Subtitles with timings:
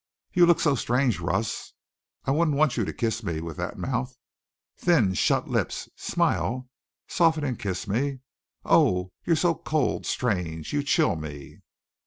[0.33, 1.19] "You look so strange.
[1.19, 1.73] Russ,
[2.25, 4.17] I wouldn't want you to kiss me with that mouth.
[4.75, 6.67] Thin, shut lips smile!
[7.07, 8.21] Soften and kiss me!
[8.65, 10.73] Oh, you're so cold, strange!
[10.73, 11.59] You chill me!"